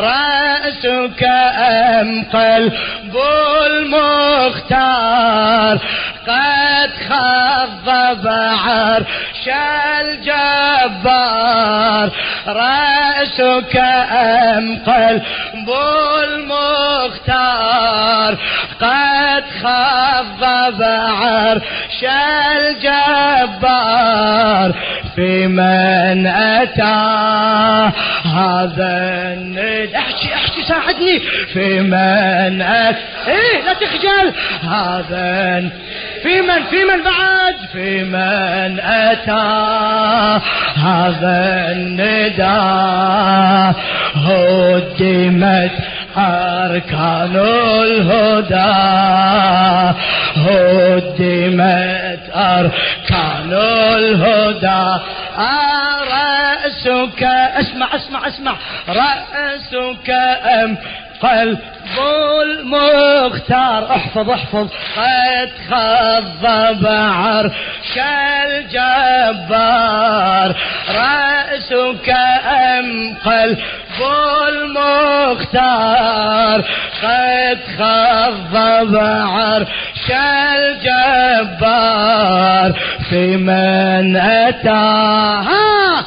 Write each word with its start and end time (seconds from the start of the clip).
رأسك 0.00 1.22
أم 1.56 2.24
قلب 2.32 3.16
المختار؟ 3.66 5.78
قد 6.26 6.90
خضب 7.08 8.28
عرش 8.28 9.48
الجبار. 10.00 11.66
رأسك 12.46 13.76
أم 14.12 14.78
قلب 14.86 15.68
المختار؟ 16.24 18.32
قد 18.80 19.44
خضب 19.62 20.82
عرش 20.82 22.04
الجبار. 22.56 24.68
في 25.16 25.46
من 25.46 26.26
أتى. 26.26 26.82
هذا 28.24 29.32
الندى 29.32 29.96
احكي 29.96 30.34
احكي 30.34 30.62
ساعدني. 30.62 31.20
في 31.52 31.80
من 31.80 32.62
أتى 32.62 32.98
إيه 33.28 33.64
لا 33.64 33.72
تخجل. 33.72 34.32
هذا 34.62 35.70
في 36.22 36.40
من 36.40 36.62
في 36.70 36.84
من 36.84 37.02
بعد. 37.04 37.54
في 37.72 38.04
من 38.04 38.80
أتى. 38.80 40.40
هذا 40.76 41.72
الندى. 41.72 42.62
هدمت 44.14 45.72
أركان 46.16 47.36
الهدى. 47.84 48.72
هدمت 50.36 52.20
أركان 52.34 53.52
الهدى. 53.96 55.02
رأسك 56.02 57.22
اسمع 57.58 57.96
اسمع 57.96 58.28
اسمع. 58.28 58.54
رأسك 58.88 60.10
أم 60.44 60.78
قلب 61.22 61.58
المختار. 62.42 63.90
احفظ 63.90 64.30
احفظ. 64.30 64.68
قد 64.96 65.50
خضب 65.70 66.86
عرش 66.86 67.98
الجبار. 68.46 70.54
رأسك 70.88 72.08
أم 72.46 73.16
قلب 73.24 73.58
المختار. 74.48 76.58
قد 77.02 77.58
خضب 77.78 78.96
عرش 78.96 79.91
الجبار 81.42 82.72
في 83.10 83.36
من 83.36 84.16
أتاها 84.16 86.04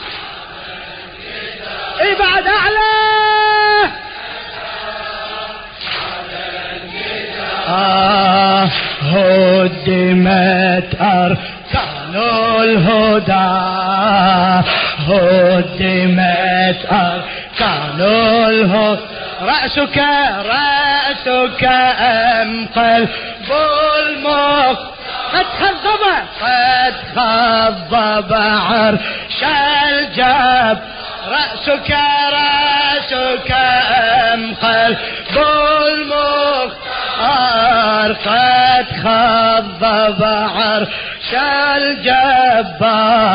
اي 2.01 2.15
بعد 2.15 2.47
أعلى 2.47 2.95
آه 7.67 8.69
هدمت 9.01 10.89
أركان 11.01 12.15
الهدى. 12.61 13.55
هدمت 15.07 16.81
أركان 16.91 17.99
الهدى. 18.01 19.01
رأسك 19.41 19.97
رأسك 20.45 21.63
أم 21.99 22.67
قلب 22.75 23.09
المخ 24.25 24.79
قد 25.33 25.45
خضب. 25.59 26.03
قد 26.41 26.95
خضب 27.15 28.33
عرش 28.33 29.43
الجب. 29.87 30.79
رأسك 31.27 31.89
رأسك 32.31 33.51
أم 34.33 34.41
قلب 34.55 34.97
المخ 35.87 36.71
قد 38.25 38.85
خضب 39.03 40.21
عرش 40.23 41.31
الجبار. 41.75 43.25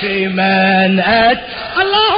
في 0.00 0.28
من 0.28 1.00
أت 1.00 1.40
الله 1.80 2.17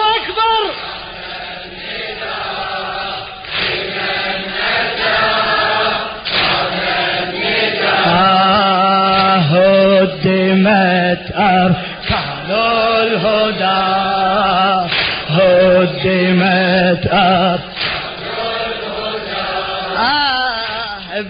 هدمت 16.04 17.06
أركان 17.12 17.60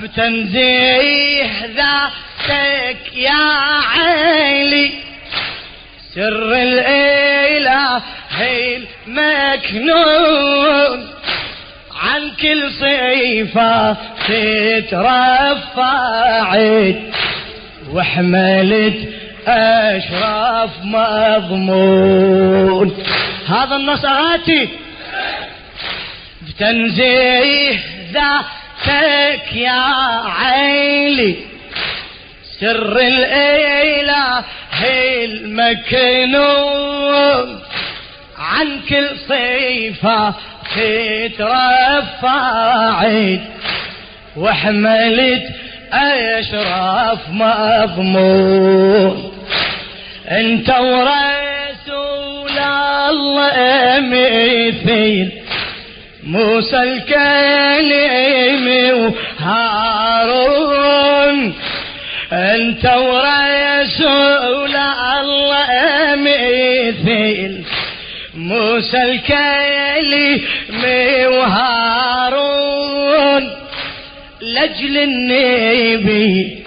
بتنزيه 0.02 1.66
ذاتك 1.66 3.16
يا 3.16 3.48
عيلي. 3.98 4.90
سر 6.14 6.52
الإله 6.52 8.02
المكنون. 9.06 10.98
عن 12.02 12.22
كل 12.42 12.70
صفة 12.70 13.96
تترفعت 14.28 15.80
وحملت 17.92 18.98
أشراف 19.48 20.70
مضمون. 20.84 22.88
هذا 23.50 23.76
النص 23.76 24.04
آتي. 24.04 24.68
بتنزيه 26.42 27.78
ذاتك 28.12 29.52
يا 29.52 29.82
عيلي 30.40 31.36
سر 32.60 32.98
الإله 32.98 34.44
المكنون. 35.24 36.48
عن 38.38 38.80
كل 38.88 39.08
صفة 39.28 40.34
تترفعت 41.96 43.40
وحملت 44.36 45.42
أشراف 45.92 47.18
مضمون. 47.30 49.32
انت 50.30 50.70
ورسول 50.70 51.39
الله 53.10 53.56
مثيل 54.00 55.28
موسى 56.26 56.82
الكليم 56.82 58.66
وهارون. 59.40 61.36
أنت 62.32 62.84
ورسول 62.84 64.76
الله 64.76 65.70
مثيل 66.16 67.64
موسى 68.34 69.02
الكليم 69.02 70.40
وهارون. 71.32 72.40
لجل 74.42 74.98
النبي 74.98 76.64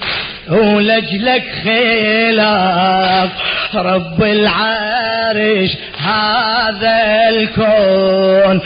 ولجلك 0.49 1.43
خلاف 1.63 3.29
رب 3.75 4.23
العرش 4.23 5.71
هذا 5.99 7.29
الكون 7.29 8.61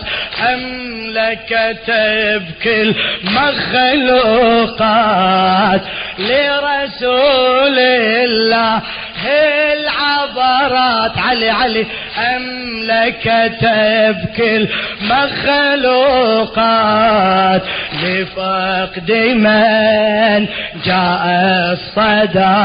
أملكت 0.54 1.90
بكل 2.38 2.90
مخلوقات. 4.44 5.82
لرسول 6.20 7.80
الله. 7.80 8.82
العبرات 9.26 11.18
علي 11.18 11.50
علي 11.50 11.86
أملكت 12.36 13.64
بكل 14.10 14.68
مخلوقات 15.02 16.52
لفقد 18.04 19.12
من 19.36 20.48
جاء 20.86 21.24
الصدى. 21.74 22.58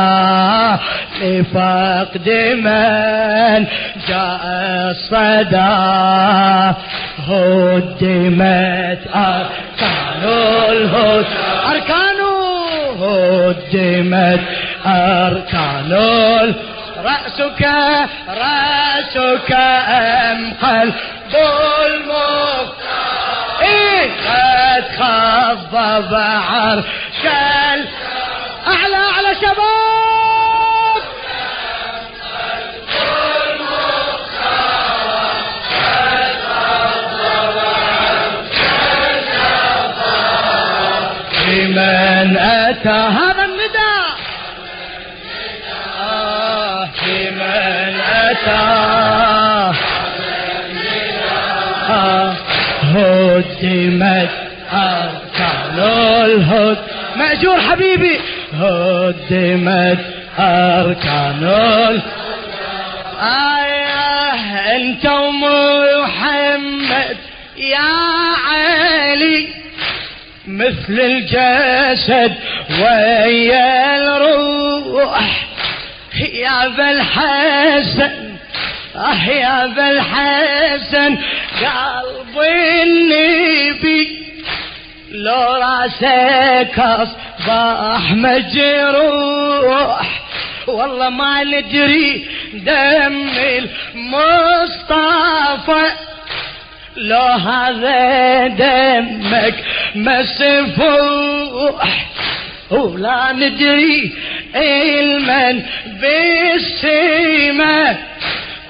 لفقد 1.23 2.29
من 2.63 3.67
جاء 4.09 4.41
الصدى. 4.91 5.73
هدمت 7.29 9.03
أركان 9.15 10.23
الهدى. 10.71 11.27
أركان 11.71 12.32
هدمت 13.03 14.41
أركان 14.87 15.93
رأسك 17.05 17.67
رأسك 18.29 19.53
أم 19.89 20.53
قلب 20.63 22.13
إيه؟ 23.63 24.11
قد 24.11 24.85
خضب 24.99 26.15
عرش 26.15 26.85
أعلى 28.67 29.35
شباب! 29.35 30.02
لمن 42.23 42.37
أتى 42.37 42.89
هذا 42.89 43.45
النداء. 43.45 44.17
آه 46.01 46.89
لمن 47.07 48.01
أتى. 48.01 48.73
آه 51.91 52.35
هدمت 52.83 54.31
أركان 54.73 55.79
الهد 56.25 56.79
مأجور 57.17 57.61
حبيبي. 57.61 58.21
هدمت 58.55 59.99
أركان 60.39 61.45
الهد 61.45 62.03
آه 63.21 64.77
أنت 64.77 65.07
ومحمد 65.07 67.17
يا 67.57 68.32
مثل 70.47 71.01
الجسد 71.01 72.35
ويا 72.81 73.97
الروح. 74.17 75.47
يا 76.33 76.69
ذا 76.77 76.91
الحسن 76.91 78.33
أه 78.97 79.25
يا 79.31 79.67
ذا 79.77 79.91
الحسن 79.91 81.19
قلب 81.61 82.39
النبي 82.83 84.23
لو 85.13 85.43
رأسك 85.43 86.79
أصبح 86.79 88.13
مجروح. 88.13 90.21
والله 90.67 91.09
ما 91.09 91.45
ندري 91.45 92.29
دم 92.55 93.29
المصطفى 93.95 95.85
لو 96.97 97.23
هذا 97.23 98.47
دمك 98.47 99.55
مسفوح. 99.95 101.33
ولا 102.71 103.33
ندري 103.33 104.13
المن 104.57 105.63
بالسماء 106.01 107.97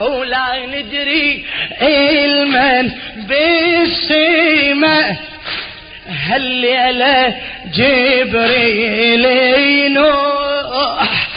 ولا 0.00 0.66
ندري 0.66 1.44
المن 1.82 2.90
بالسماء 3.28 5.16
هالليلة 6.08 7.34
جبريل 7.74 9.24
ينوح. 9.86 11.28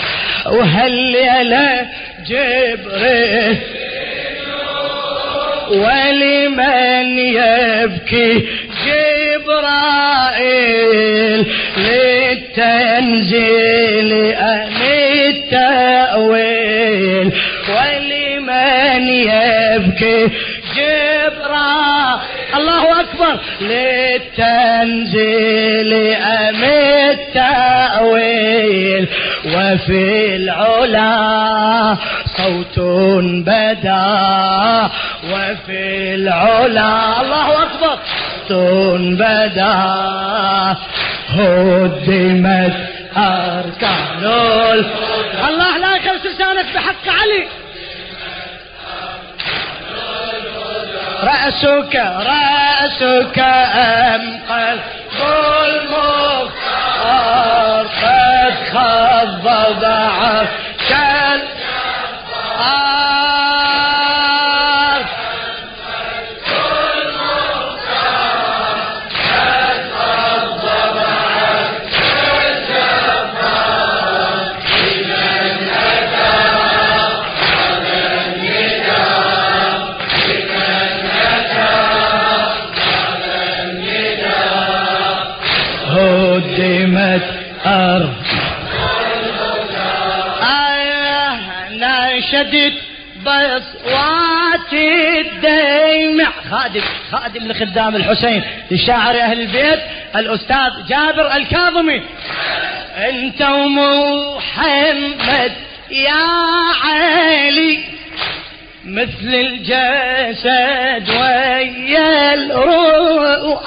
وهالليلة 0.45 1.87
جبريل 2.27 3.57
ولمن 5.71 7.19
يبكي 7.19 8.45
جبرائيل 10.05 11.45
للتنزيل 12.97 14.33
أم 14.35 14.69
التأويل؟ 15.27 17.31
ولمن 17.69 19.07
يبكي 19.07 20.29
جبرائيل 20.75 22.19
الله 22.55 23.01
أكبر 23.01 23.39
للتنزيل 24.81 25.93
أم 26.15 26.63
التأويل؟ 27.09 29.07
وفي 29.45 30.35
العلا 30.35 31.97
صوت 32.37 32.79
بدا 33.47 34.03
وفي 35.31 36.15
العلا. 36.15 37.21
الله 37.21 37.63
أكبر. 37.63 37.97
صوت 38.49 38.99
بدا. 38.99 39.75
هدمت 41.29 42.77
أركان 43.17 44.23
الله 45.49 45.77
لا 45.77 45.95
يخلص 45.95 46.25
لسانك 46.25 46.65
بحق 46.75 47.05
علي. 47.07 47.43
رأسك 51.23 51.95
رأسك 52.19 53.39
أم 53.75 54.23
قلب 54.49 54.81
المختار 55.65 57.25
قد 58.03 58.53
خضب 58.73 59.83
عشان 59.85 60.64
خادم 96.65 96.81
خادم 97.11 97.47
لخدام 97.47 97.95
الحسين 97.95 98.43
لشاعر 98.71 99.19
أهل 99.19 99.41
البيت 99.41 99.79
الأستاذ 100.15 100.87
جابر 100.89 101.35
الكاظمي. 101.35 102.01
أنت 102.97 103.41
ومحمد 103.41 105.01
يا 105.91 106.27
علي 106.83 107.79
مثل 108.85 109.33
الجسد 109.33 111.09
ويا 111.09 112.33
الروح. 112.33 113.61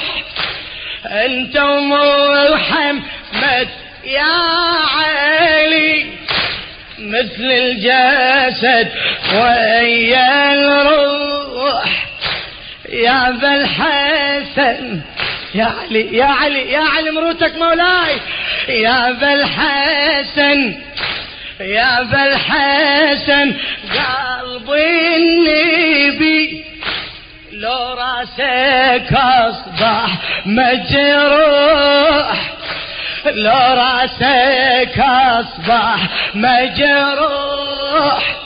أنت 1.06 1.56
ومحمد 1.56 2.98
يا 4.04 4.36
علي 4.98 6.06
مثل 6.98 7.50
الجسد 7.50 8.88
ويا 9.34 10.52
الروح. 10.54 11.27
يا 12.92 13.36
ذا 13.40 13.54
الحسن 13.54 15.00
يا 15.54 15.64
علي 15.64 16.16
يا 16.16 16.24
علي 16.24 16.72
يا 16.72 16.78
علي 16.80 17.10
مروتك 17.10 17.54
مولاي. 17.56 18.16
يا 18.68 19.12
ذا 19.20 19.32
الحسن 19.32 20.74
يا 21.60 22.02
ذا 22.02 22.24
الحسن 22.24 23.54
قلب 23.90 24.72
النبي 24.72 26.64
لو 27.52 27.94
رأسك 27.94 29.12
أصبح 29.12 30.06
مجروح. 30.46 32.36
لو 33.26 33.74
رأسك 33.74 34.98
أصبح 35.00 35.96
مجروح. 36.34 38.36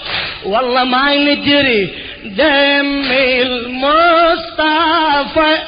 والله 0.45 0.85
ما 0.85 1.15
ندري 1.15 2.02
دم 2.25 3.13
المصطفى 4.23 5.59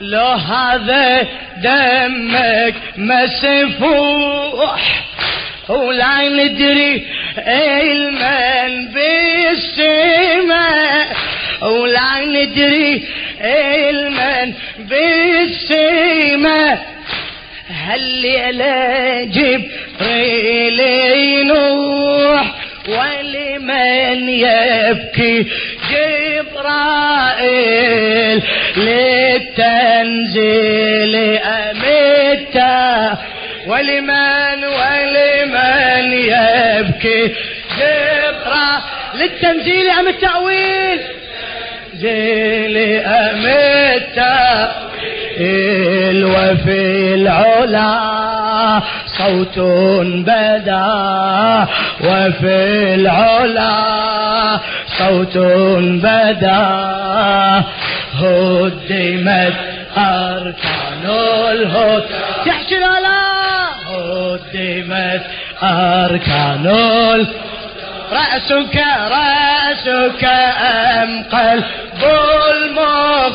لو 0.00 0.26
هذا 0.26 1.26
دمك 1.56 2.74
مسفوح 2.96 4.80
ولا 5.68 6.28
ندري 6.28 7.06
المن 7.38 8.88
بالسماء 9.74 11.16
ولا 11.62 12.24
ندري 12.26 13.02
المن 13.40 14.54
بالسماء 15.58 16.94
هالليلة 17.70 19.24
جبريل 19.24 20.80
ينوح 20.80 22.46
ولمن 22.88 24.28
يبكي 24.28 25.46
جبرائيل 27.04 28.42
للتنزيل 30.04 31.14
أمتا 31.38 33.18
ولمن 33.66 34.64
ولمن 34.64 36.12
يبكي 36.12 37.32
جبرائيل 37.78 38.84
للتنزيل 39.14 39.88
أم 39.90 40.08
التأويل 40.08 41.00
زيل 41.94 42.76
أم 43.06 43.46
التأويل 45.40 46.24
وفي 46.24 47.14
العلا 47.14 48.82
صوت 49.18 49.58
بدا 50.26 50.86
وفي 52.00 52.94
العلا 52.94 53.74
صوت 54.98 55.36
بدا 56.04 56.62
هدمت 58.20 59.54
أركان 59.96 61.04
الهدى. 61.50 62.14
تحكي 62.46 62.78
لا 62.78 63.24
هدمت 63.86 65.22
أركان 65.62 66.66
رأسك 68.12 68.76
رأسك 69.10 70.24
أم 70.24 71.24
قلب 71.32 71.64
المخ. 72.54 73.34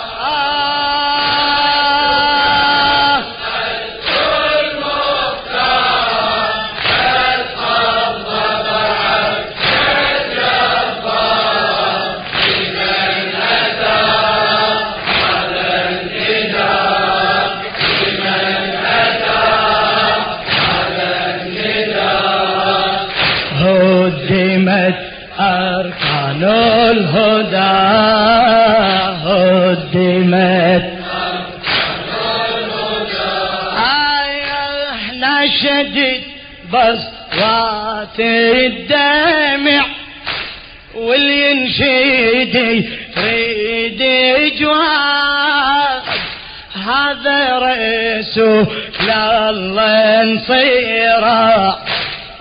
رسول 48.37 48.67
الله 49.09 50.23
نصيره 50.23 51.77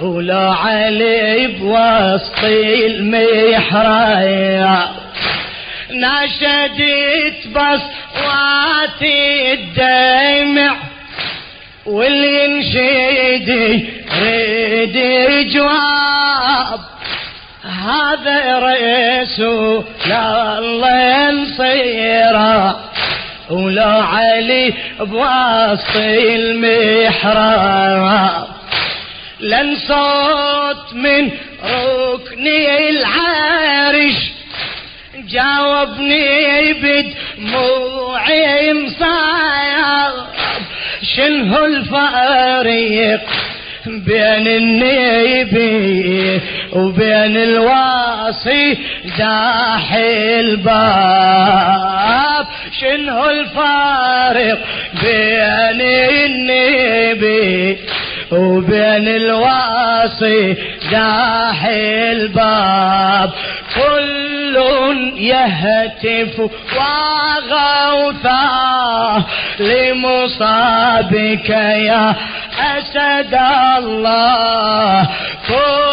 ولا 0.01 0.55
علي 0.65 1.47
بوسط 1.47 2.45
المحراب. 2.85 4.09
ناشدت 5.91 7.49
بصوات 7.49 9.03
الدمع. 9.03 10.77
واللي 11.87 12.45
ينشد 12.45 13.51
ريد 14.23 14.97
جواب 15.49 16.81
هذا 17.89 18.59
رسول 18.59 19.85
الله 20.59 21.31
نصيره 21.31 22.92
ولا 23.53 24.03
علي 24.03 24.75
بوسط 25.01 25.97
المحراب. 27.17 28.47
لن 29.41 29.77
صوت 29.77 30.95
من 30.95 31.31
ركني 31.65 32.91
العارش 32.91 34.33
جاوبني 35.15 36.73
بدموعي 36.73 38.73
مصايب. 38.73 40.13
شنو 41.17 41.65
الفريق 41.65 43.21
بين 43.87 44.47
النبي 44.47 46.41
وبين 46.73 47.37
الواصي 47.37 48.79
داحي 49.19 50.41
الباب؟ 50.41 52.47
شنو 52.81 53.31
الفارق 53.31 54.59
بين 55.03 55.81
النبي 56.25 57.79
وبين 58.33 59.09
الواصي 59.09 60.57
داحي 60.91 62.13
الباب. 62.13 63.31
كل 63.75 64.57
يهتف 65.17 66.39
وغوثا 67.61 68.43
لمصابك 69.61 71.51
يا 71.89 72.15
أسد 72.61 73.35
الله. 73.79 75.09
كل 75.49 75.92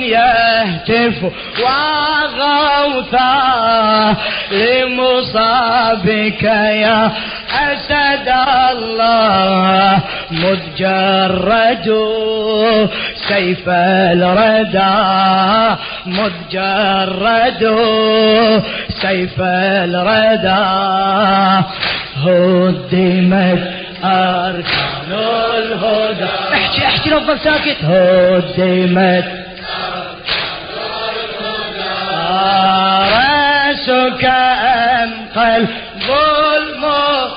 يهتف 0.00 1.32
وغوثا 1.62 3.36
لمصابك 4.52 6.42
يا 6.42 7.12
أسد 7.52 8.28
الله. 8.72 10.00
متجرد 10.30 11.86
سيف 13.28 13.68
الردى. 13.68 14.96
متجرد 16.06 17.62
سيف 18.88 19.40
الردى. 19.40 20.66
هدمت 22.24 23.62
أركان 24.04 25.12
الهدى. 25.56 26.28
احكي 26.52 26.86
احكي 26.86 27.10
لو 27.10 27.20
ساكت. 27.44 27.84
هدمت 27.84 29.35
أم 34.24 35.10
قلب 35.36 35.68
المخ 36.56 37.30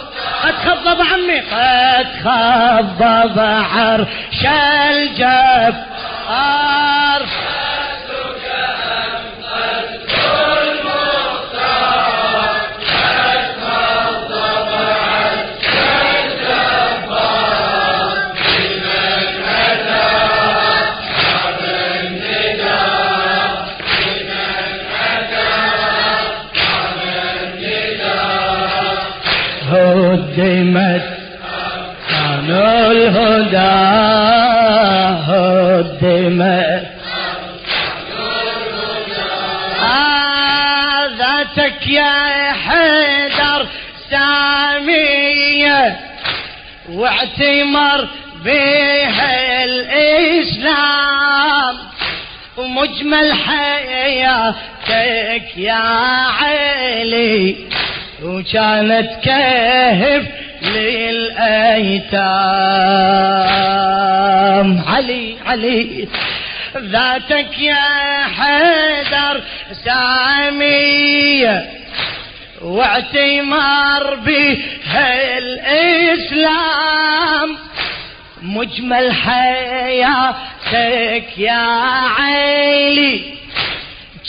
قد 0.43 0.53
خضب 0.53 1.01
عمي 1.13 1.39
قد 1.39 2.07
خضب 2.23 3.39
عرش 3.39 4.45
الجبار 4.89 5.88
الهدى 33.19 33.79
هدمت 35.27 36.85
ذاتك 41.19 41.87
يا 41.87 42.51
حيدر 42.53 43.67
سامية 44.09 45.99
واعتمر 46.89 48.07
بها 48.45 49.63
الإسلام 49.63 51.09
ومجمل 52.57 53.33
حياتك 53.33 54.77
يا 55.57 55.73
علي 56.41 57.55
وكانت 58.23 59.09
كهف 59.23 60.23
للأيتام. 60.75 62.19
علي 64.87 65.35
علي. 65.45 66.07
ذاتك 66.77 67.59
يا 67.59 67.75
حيدر 68.37 69.41
سامية 69.85 71.69
واعتمار 72.61 74.15
بها 74.15 75.37
الإسلام. 75.37 76.69
مجمل 78.41 79.13
حياتك 79.13 80.17
يا 81.37 81.81
عيلي 82.19 83.21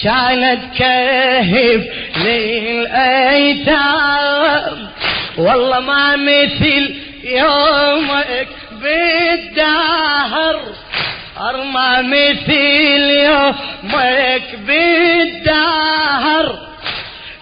كانت 0.03 0.61
كهف 0.79 1.83
للأيتام. 2.17 3.71
والله 5.37 5.81
ما 5.81 6.17
مثل 6.17 6.95
يومك 7.25 8.49
بالدهر. 8.83 10.61
ما 11.73 12.03
مثل 12.03 12.53
يومك 13.11 14.55
بالدهر. 14.67 16.59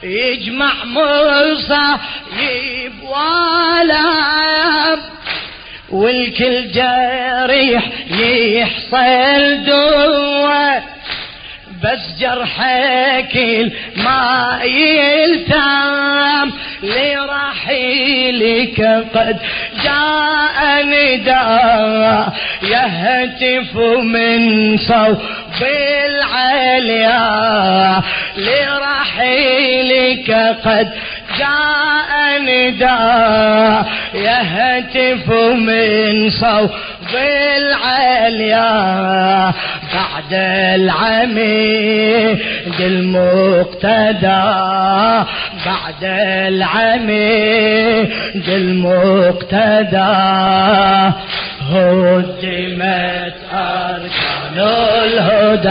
يجمع 0.03 0.73
مصايب 0.85 1.99
ولا 3.03 4.09
والكل 5.91 6.73
جريح 6.73 7.83
يحصل 8.11 9.65
دوا 9.65 10.98
بس 11.83 12.21
جرحك 12.21 13.37
ما 13.97 14.61
يلتام. 14.65 16.53
لرحيلك 16.83 18.81
قد 19.15 19.37
جاء 19.85 20.85
نداء. 20.85 22.33
يهتف 22.63 23.77
من 24.03 24.79
صوب 24.79 25.19
العليا. 26.07 28.03
لرحيلك 28.37 30.31
قد 30.65 30.89
جاء 31.39 32.41
نداء. 32.41 33.87
يهتف 34.15 35.29
من 35.55 36.31
صوب 36.31 36.71
العليا. 37.15 38.59
بعد 40.31 40.81
العميد 40.81 42.39
المقتدى 42.81 44.45
بعد 45.67 46.05
العميد 46.53 48.09
المقتدى 48.49 49.99
هدمت 51.71 53.35
أركان 53.53 54.59
الهدى 55.05 55.69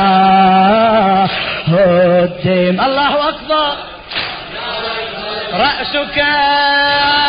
هدم. 1.67 2.75
الله 2.85 3.29
أكبر. 3.29 3.73
رأسك 5.53 6.17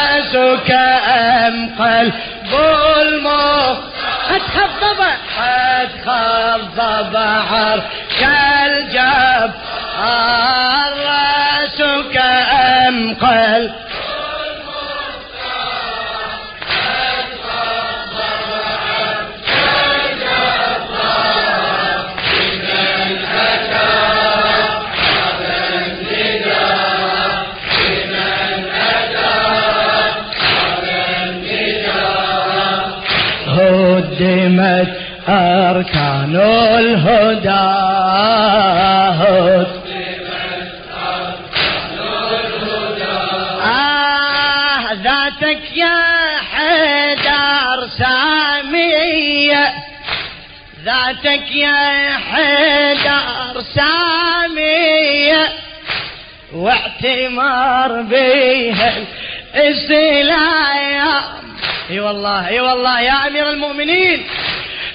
رأسك 0.09 0.71
أم 0.71 1.71
قلب 1.79 2.15
المخ 3.03 3.79
قد 4.31 4.41
خضب 5.79 6.07
قد 6.07 7.17
خضب 7.17 7.17
عرش 7.17 7.83
الجب 11.81 13.88
واعتمار 57.89 58.03
بها 58.03 58.95
السلايا 59.57 61.21
اي 61.91 62.01
والله 62.01 62.49
اي 62.49 62.61
والله 62.61 63.01
يا 63.01 63.27
أمير 63.27 63.51
المؤمنين. 63.51 64.21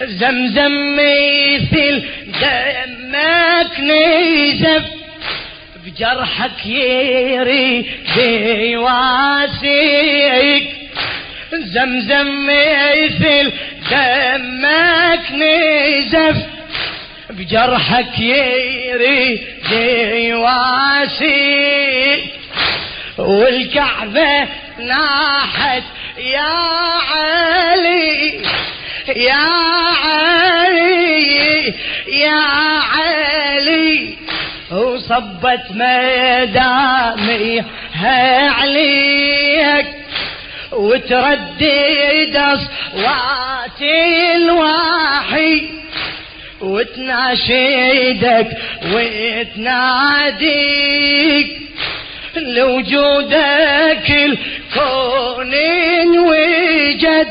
زمزم 0.02 0.96
مثل 0.96 2.04
دمك 2.41 3.80
نزف 3.80 4.84
بجرحك 5.86 6.65
يري 6.65 7.86
واسيك 8.78 10.63
زمزم 11.54 12.48
مثل 12.48 13.52
دمك 13.91 15.32
نزف 15.32 16.38
بجرحك 17.30 18.20
يري 18.20 19.39
واسيك 20.34 22.24
والكعبة 23.17 24.47
ناحت 24.80 25.84
يا 26.17 26.54
علي 27.12 28.41
يا 29.15 29.47
علي 30.04 31.73
يا 32.08 32.41
علي. 32.93 34.15
وصبت 34.71 35.65
مدامي 35.71 37.63
عليك 38.60 39.88
وتردد 40.71 42.36
اصوات 42.36 43.82
الوحي. 44.36 45.69
وتناشدك 46.62 48.47
وتناديك. 48.93 50.23
لوجودك 52.38 54.10
الكون 54.10 55.54
انوجد. 55.54 57.28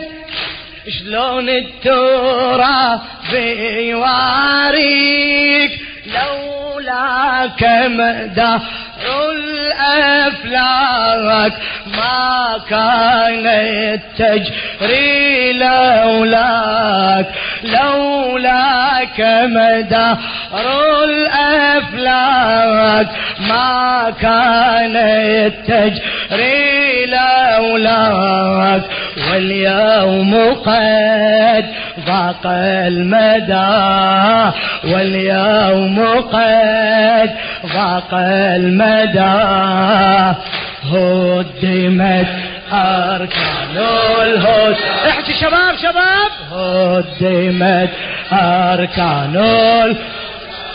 شلون 0.88 1.48
التراب 1.48 3.00
بيواريك 3.32 4.62
لولاك 6.06 7.62
مدار 7.86 8.60
الأفلاك. 9.82 11.52
ما 11.96 12.58
كانت 12.70 14.02
تجري 14.18 15.52
لولاك 15.52 17.26
لولاك 17.64 19.20
مدار 19.44 20.18
الأفلاك. 21.04 23.06
ما 23.48 24.12
كانت 24.20 25.54
تجري 25.66 27.06
لولاك 27.06 28.82
واليوم 29.30 30.34
قد 30.54 31.64
ضاق 32.06 32.46
المدى 32.46 33.72
واليوم 34.92 36.00
قد 36.32 37.30
ضاق 37.74 38.14
المدى 38.14 39.42
هدمت 40.84 42.26
أركان 42.72 43.76
الهد 44.22 44.76
احكي 45.08 45.34
شباب 45.34 45.76
شباب. 45.76 46.30
هدمت 46.52 47.90
أركان 48.32 49.36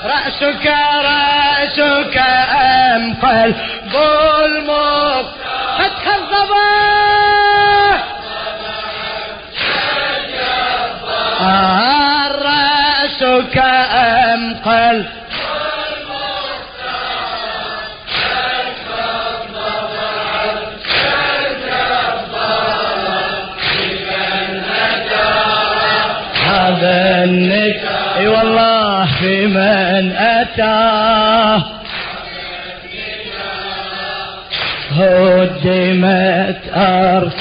رأسك 0.05 0.73
رأسك 1.03 2.17
أم 2.61 3.13
قلب 3.13 3.55
الموت 4.45 5.25
فتح 5.77 6.15
الضباب 6.15 6.87
رأسك 12.41 13.57
أم 13.91 14.55
قلب 14.65 15.16
اي 28.27 28.33
والله 28.33 29.05
في 29.19 29.47
من 29.47 30.15
اتاه 30.17 31.63
هدمت 34.91 36.61
أرض. 36.75 37.33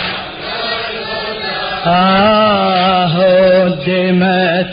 آه 1.86 3.04
هدمت. 3.06 4.70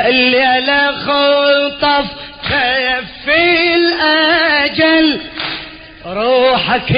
الليلة 0.00 0.92
خلطف 0.92 2.06
كفي 2.44 3.74
الأجل. 3.76 5.20
روحك 6.06 6.90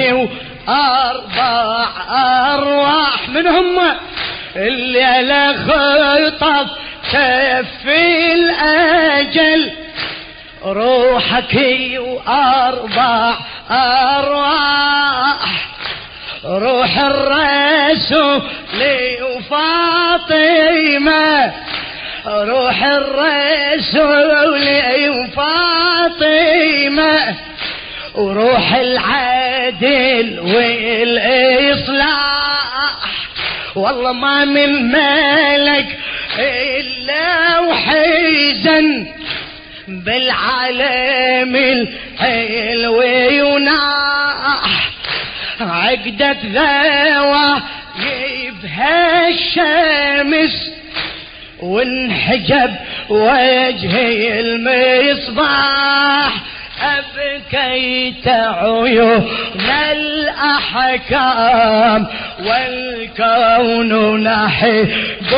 وأربع 0.67 1.87
أرواح. 2.09 3.29
من 3.29 3.47
هم؟ 3.47 4.08
الليلة 4.55 5.53
خلطف 5.53 6.67
كفي 7.11 8.33
الأجل. 8.33 9.71
روحك 10.65 11.55
وأربع 11.97 13.33
أرواح. 13.71 15.69
روح 16.45 16.99
الرسول 16.99 18.41
وفاطمة. 19.21 20.73
روح 22.27 22.83
الرسول 22.83 24.67
وفاطمة. 25.09 26.55
وروح 28.15 28.75
العدل 28.75 30.39
والإصلاح. 30.39 32.19
والله 33.79 34.11
ما 34.11 34.45
من 34.45 34.91
ملك 34.91 35.97
إلا 36.39 37.59
وحزن 37.59 39.07
بالعالم 39.87 41.55
الحلو 41.55 43.01
يناح 43.01 44.89
عقدة 45.61 46.37
ذوى 46.45 47.61
يبهى 47.99 49.27
الشمس 49.29 50.71
وانحجب 51.59 52.75
وجهي 53.09 54.39
المصباح. 54.39 56.33
أبكيت 56.81 58.27
عيون 58.27 59.27
الأحكام 59.91 61.27
والكون 62.39 64.23
نحب 64.23 65.31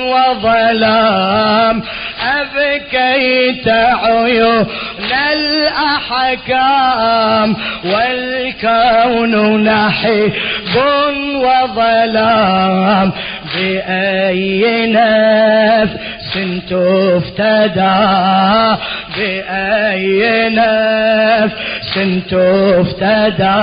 وظلام. 0.00 1.82
أبكيت 2.22 3.68
عيون 3.68 4.66
الأحكام 6.12 7.56
والكون 7.84 9.64
نحب 9.64 10.32
وظلام. 11.34 13.12
بأي 13.54 14.86
نفس 14.86 15.92
تفتدى 16.68 17.98
بأي 19.16 20.48
نفس 20.48 21.94
تفتدى 22.30 23.58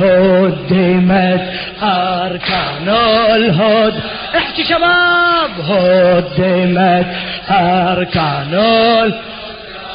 هدمت 0.00 1.44
أركان 1.82 2.88
الهد 3.34 3.94
احكي 4.36 4.64
شباب. 4.64 5.50
هدمت 5.68 7.06
أركان 7.50 8.54
الهد 8.54 9.14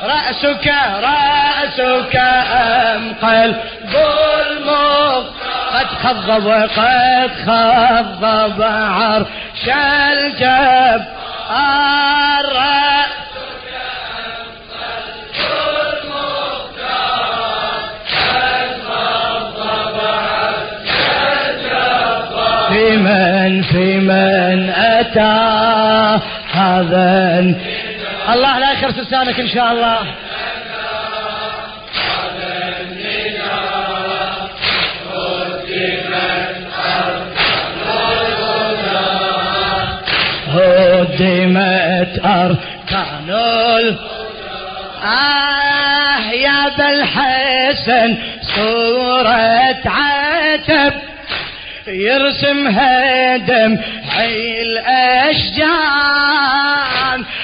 رأسك 0.04 0.74
رأسك 1.04 2.16
أم 2.16 3.14
المغ 3.24 4.45
قد 5.76 5.88
خضب 5.88 6.46
وقد 6.46 7.32
خضب 7.46 8.62
عرش 8.62 9.70
الجب. 10.12 11.06
في 22.70 22.98
من 22.98 23.62
في 23.62 23.98
من 24.00 24.70
أتى 24.70 26.20
هذا؟ 26.54 27.40
الله 28.34 28.60
لا 28.60 28.72
يخرس 28.72 28.98
لسانك 28.98 29.40
إن 29.40 29.48
شاء 29.48 29.72
الله. 29.72 29.98
هدمت 42.16 42.26
أركان 42.26 43.30
آه 45.04 46.32
يا 46.32 46.70
ذا 46.78 46.90
الحسن 46.90 48.18
صورة 48.56 49.78
عتب. 49.86 50.94
يرسم 51.88 52.68
هدم 52.68 53.78
حي 54.10 54.62
الأشجان. 54.62 55.66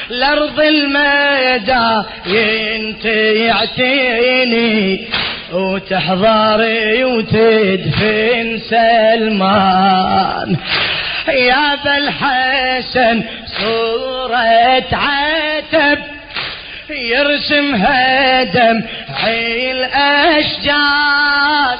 لأرض 0.09 0.59
المدى 0.59 2.03
ينت 2.25 3.05
يعتيني 3.35 5.07
وتحضري 5.53 7.03
وتدفن 7.03 8.59
سلمان. 8.69 10.57
يا 11.27 11.75
ذا 11.85 11.97
الحسن 11.97 13.23
صورة 14.31 14.87
عتب 14.93 15.99
يرسم 16.89 17.75
هدم 17.75 18.81
حي 19.15 19.71
الأشجار 19.71 21.77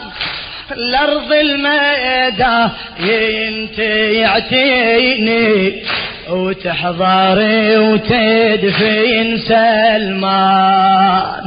الأرض 0.71 1.33
الميدة 1.33 2.71
ينت 2.99 3.79
يعتيني 4.19 5.83
وتحضري 6.29 7.77
وتدفين 7.77 9.37
سلمان. 9.37 11.41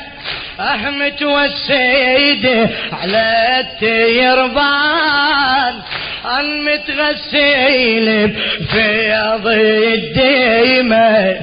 أحمد 0.60 1.24
والسيد 1.24 2.70
على 3.02 3.60
التيربان. 3.60 5.74
عن 6.26 6.46
متغسل 6.66 8.28
بفيض 8.60 9.48
الديمة 9.48 11.38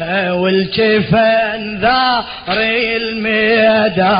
والجفن 0.00 1.78
ذار 1.80 2.24
الميدان. 2.96 4.16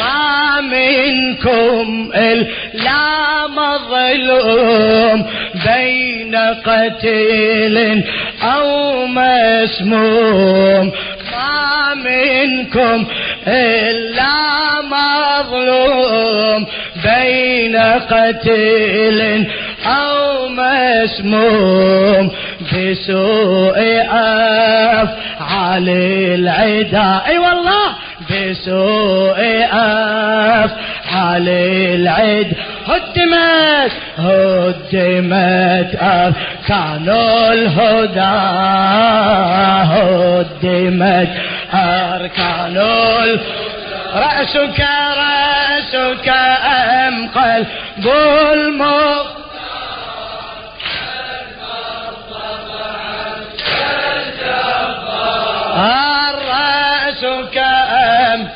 ما 0.00 0.60
منكم 0.60 2.10
إلا 2.14 3.46
مظلوم 3.46 5.26
بين 5.66 6.36
قتيل 6.36 8.04
أو 8.42 9.06
مسموم. 9.06 10.92
ما 11.32 11.94
منكم 11.94 13.06
إلا 13.46 14.34
مظلوم 14.82 16.66
بين 17.04 17.76
قتيل 18.10 19.46
أو 19.86 20.48
مسموم. 20.48 22.30
بسوء 22.72 23.78
أفعال 24.10 25.88
العدا. 26.38 27.22
أي 27.26 27.38
والله 27.38 27.88
بسوء 28.30 29.38
أفعال 29.72 31.48
العد. 31.48 32.52
هدمت 32.86 33.92
هدمت 34.18 35.90
أركان 36.02 37.08
الهدى. 37.52 38.36
هدمت 39.92 41.28
أركان 41.74 42.76
رأسك 44.16 44.80
رأسك 45.16 46.28
أم 47.08 47.28
قلب 47.28 48.06
المخ 48.52 49.25
الرأس 55.76 57.24
كأم 57.52 58.48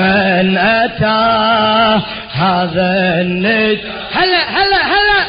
من 0.00 0.58
أتى 0.58 2.00
هذا 2.32 3.20
الند؟ 3.20 3.78
هلا 4.14 4.42
هلا 4.50 4.82
هلا. 4.82 5.20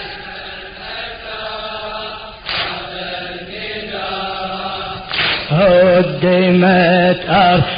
هدمت 5.52 7.19
أركان 7.30 7.70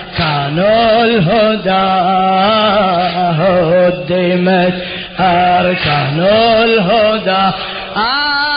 أركان 0.60 1.04
الهدى 1.04 1.90
هدمت 3.40 4.78
أركان 5.20 6.20
الهدى. 6.64 7.46
آه 7.96 8.52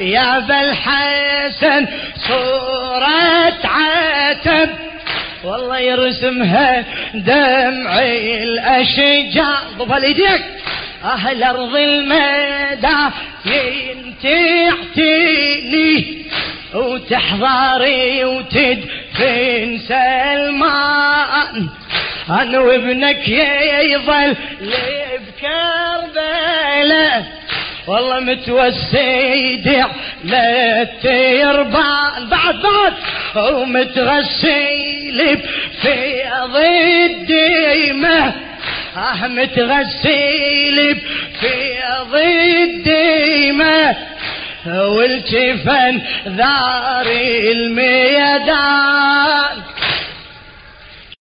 يا 0.00 0.40
ذا 0.48 0.60
الحسن 0.60 1.86
صورة 2.28 3.60
عتب. 3.64 4.70
والله 5.44 5.78
يرسمها 5.78 6.84
دمعي 7.14 8.42
الأشجار. 8.42 9.58
ضبها 9.78 9.98
ليديك 9.98 10.44
أهل 11.04 11.42
أرض 11.42 11.76
المدى 11.76 13.10
ينتعتني 14.24 16.19
وتحضري 16.74 18.24
وتدفن 18.24 19.78
سلمان 19.88 21.68
أنا 22.30 22.58
وابنك 22.60 23.28
يظل 23.28 24.36
بكربلاء 25.40 27.26
والله 27.86 28.20
متوسيد 28.20 29.84
لا 30.24 30.84
تربان 30.84 32.28
بعد 32.30 32.62
بعد. 32.62 32.92
ومتغسل 33.36 35.38
في 35.82 36.22
ضد 36.44 37.30
أه 38.96 39.26
متغسل 39.28 40.96
في 41.40 41.78
ما 43.52 43.94
والجفن 44.66 46.00
ذار 46.28 47.06
الميدان. 47.52 49.00